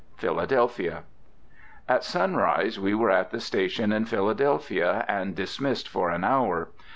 PHILADELPHIA. 0.17 1.03
At 1.87 2.03
sunrise 2.03 2.79
we 2.79 2.95
were 2.95 3.11
at 3.11 3.29
the 3.29 3.39
station 3.39 3.91
in 3.93 4.05
Philadelphia, 4.05 5.05
and 5.07 5.35
dismissed 5.35 5.87
for 5.87 6.09
an 6.09 6.23
hour. 6.23 6.69